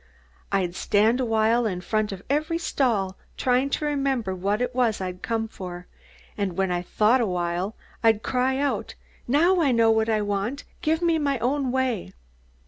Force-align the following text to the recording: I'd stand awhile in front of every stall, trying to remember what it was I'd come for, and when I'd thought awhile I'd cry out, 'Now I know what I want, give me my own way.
I'd 0.51 0.73
stand 0.73 1.19
awhile 1.19 1.67
in 1.67 1.79
front 1.79 2.11
of 2.11 2.23
every 2.27 2.57
stall, 2.57 3.19
trying 3.37 3.69
to 3.69 3.85
remember 3.85 4.33
what 4.33 4.59
it 4.59 4.73
was 4.73 4.99
I'd 4.99 5.21
come 5.21 5.47
for, 5.47 5.85
and 6.35 6.57
when 6.57 6.71
I'd 6.71 6.87
thought 6.87 7.21
awhile 7.21 7.75
I'd 8.03 8.23
cry 8.23 8.57
out, 8.57 8.95
'Now 9.27 9.61
I 9.61 9.71
know 9.71 9.91
what 9.91 10.09
I 10.09 10.23
want, 10.23 10.63
give 10.81 11.03
me 11.03 11.19
my 11.19 11.37
own 11.37 11.71
way. 11.71 12.13